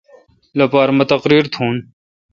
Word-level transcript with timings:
لوپارہ 0.57 0.93
مہ 0.97 1.05
تقریر 1.11 1.45
تھون۔ 1.53 1.75